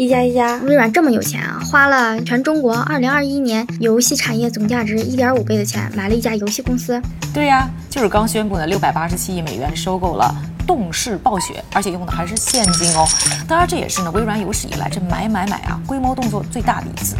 [0.00, 6.98] 一加一加，微软这么有钱啊，花了全中国二零二一年游戏产业总价值一点五倍的钱买了一家游戏公司。
[7.34, 10.34] 对呀，就是刚宣布的六百八十七亿美元收购了
[10.66, 13.06] 动视暴雪，而且用的还是现金哦。
[13.46, 17.14] 当然，这也是呢微软有史以来这买买买啊规模动作最大的一次。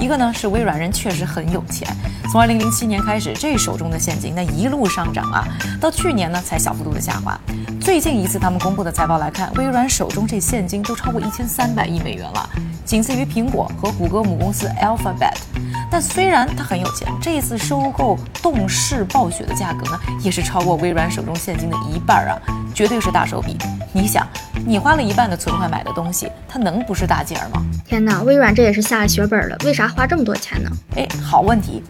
[0.00, 1.88] 一个呢是微软人确实很有钱，
[2.30, 5.44] 从二零零七年开始，这手中的现金那一路上涨啊，
[5.80, 7.38] 到去年呢才小幅度的下滑。
[7.80, 12.48] 最近一次他们公布的财报来看，微软手中这现金都超过一千三百亿美元了，
[12.84, 15.34] 仅次于苹果和谷歌母公司 Alphabet。
[15.90, 22.38] 但虽然他很有钱，这一次收购动视暴雪的价格呢，也是超过微软手中现金的一半啊，
[22.74, 23.56] 绝对是大手笔。
[23.92, 24.26] 你想，
[24.68, 27.64] 你花了一半的存款买的东西，它能不是大件儿吗？
[27.86, 30.70] 天哪，微软这也是下了血本了，为啥花这么多钱呢？
[30.94, 31.82] 哎，好问题，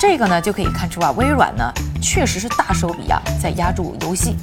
[0.00, 4.34] 这个呢就可以看出啊，微软呢确实是大手笔啊，在压住游戏。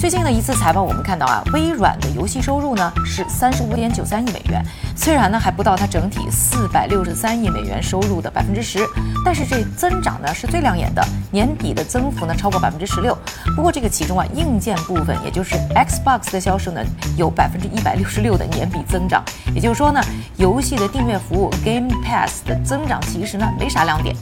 [0.00, 4.64] 最近的一次财报，我们看到啊，微软的游戏收入呢是三十五点九三亿美元，
[4.96, 8.78] 虽然呢还不到它整体四百六十三亿美元收入的百分之十，
[9.22, 13.14] 但是这增长呢是最亮眼的，年底的增幅呢超过百分之十六。
[13.54, 16.80] 不过这个其中啊，硬件部分，也就是 Xbox 的销售呢
[17.18, 19.22] 有百分之一百六十六的年比增长，
[19.54, 20.00] 也就是说呢，
[20.38, 24.16] 游戏的订阅服务 Game Pass 的增长其实呢没啥亮点。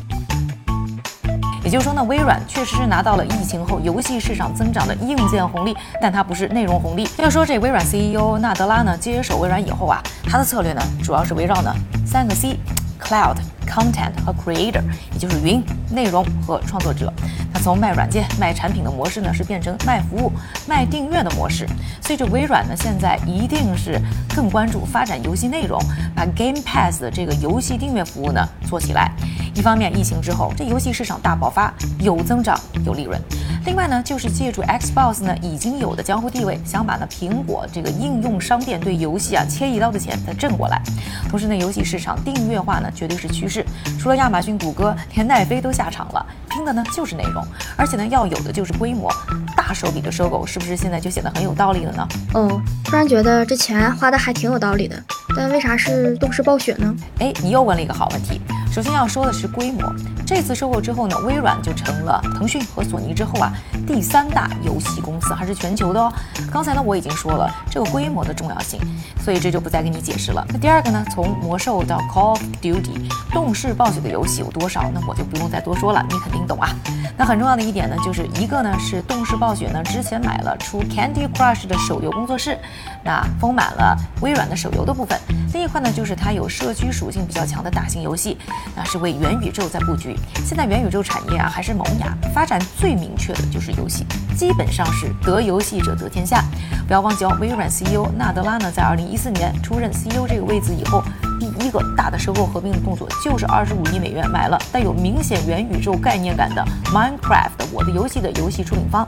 [1.68, 7.06] 也就是说呢，微软确实是拿到了疫情后游戏市场增长的硬件红利，但它不是内容红利。
[7.18, 11.70] 要说这微软 CEO 纳德拉呢接手微软以后啊，他的策略呢主要是围绕呢
[12.06, 14.80] 三个 C：Cloud、Content 和 Creator，
[15.12, 17.12] 也就是云、内容和创作者。
[17.52, 20.32] 他从卖软件、卖产品的模式呢，是变成卖服务、
[20.66, 21.66] 卖订阅的模式。
[22.00, 24.00] 所以这微软呢，现在一定是
[24.34, 25.78] 更关注发展游戏内容，
[26.16, 29.12] 把 Game Pass 的这个游戏订阅服务呢做起来。
[29.58, 32.56] 一方面，疫情之后这游戏市场大爆发，有增长
[32.86, 33.18] 有利润；
[33.66, 40.80] 另外呢，就是借助 Xbox 呢已经有的江湖地位，想把呢苹果这个应用商店对游戏啊切一刀的钱再挣过来。
[41.28, 43.66] 同时呢，游戏市场订阅化呢绝对是趋势，
[43.98, 47.44] 除了亚马逊、谷歌，连奈飞都下场了，拼的呢就是内容，
[47.76, 49.10] 而且呢要有的就是规模。
[49.56, 52.08] 大手笔的收购，是不是现在就显得很有道理了呢？
[52.34, 55.02] 哦，突然觉得这钱花的还挺有道理的，
[55.36, 56.94] 但为啥是动视暴雪呢？
[57.18, 58.40] 哎，你又问了一个好问题。
[58.72, 59.92] 首先要说的是规模，
[60.28, 63.50] 这次收购之后呢，微软就成了腾讯和索尼之后啊
[63.86, 66.12] 第三大游戏公司，还是全球的哦。
[66.52, 68.78] 刚才呢我已经说了这个规模的重要性，
[69.24, 70.46] 所以这就不再跟你解释了。
[70.50, 74.90] 那第二个呢，从魔兽到 Call of Duty，动视暴雪的游戏有多少？
[74.92, 76.68] 那我就不用再多说了，你肯定懂啊。
[77.16, 82.58] 那很重要的一点呢，就是一个呢是动视暴雪呢之前买了出 Candy Crush 的手游工作室，
[83.02, 85.18] 那丰满了微软的手游的部分。
[85.54, 88.36] 另一块呢就是它有社区属性比较强的大型游戏。
[88.76, 90.14] 那是为元宇宙在布局。
[90.44, 94.06] 现在元宇宙产业啊还是萌芽，发展最明确的就是游戏，
[94.36, 96.42] 基本上是得游戏者得天下。
[96.86, 101.02] 不要忘记哦，微软 CEO 纳德拉呢，在二零一四年出任 CEO 这个位置以后，
[101.38, 109.06] 第一个大的收购合并的动作就是二十五亿美元买了带有明显元宇宙概念感的 Minecraft 我的游戏的游戏出品方。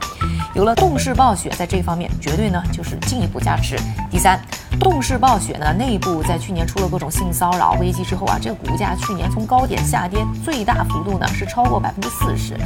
[0.54, 3.78] 有了动视暴雪在这方面，绝对呢就是进一步加持。
[4.10, 4.38] 第三。
[4.80, 12.56] 动视暴雪呢，内部在去年出了各种性骚扰危机之后啊，这个股价去年从高点下跌最大幅度呢是超过百分之四十。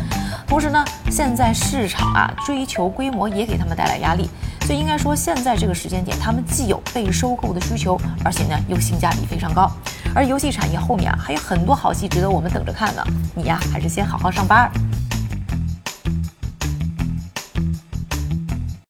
[0.46, 4.30] 同时呢，现在市场啊追求规模也给他们带来压力，
[4.62, 9.68] 所以应该说现在这个时间点，他们既有被收购的需求，而且呢又性价比非常高。
[10.14, 13.04] 而游戏产业后面啊还有很多好戏值得我们等着看呢。
[13.34, 14.70] 你呀，还是先好好上班。